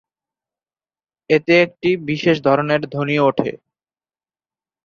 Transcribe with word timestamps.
এতে 1.29 1.53
একটি 1.61 1.89
বিশেষ 2.05 2.37
ধরনের 2.43 2.81
ধ্বনি 2.91 3.15
ওঠে। 3.19 3.51